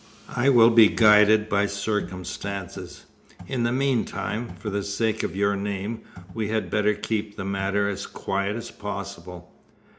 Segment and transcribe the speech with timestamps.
[0.35, 3.05] "I will be guided by circumstances.
[3.45, 6.01] In the meantime, for the sake of your name,
[6.33, 9.53] we had better keep the matter as quiet as possible."